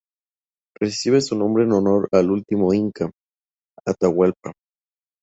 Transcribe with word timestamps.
Recibe 0.79 1.21
su 1.21 1.37
nombre 1.37 1.63
en 1.63 1.73
honor 1.73 2.09
al 2.11 2.31
último 2.31 2.73
inca, 2.73 3.11
Atahualpa. 3.85 4.51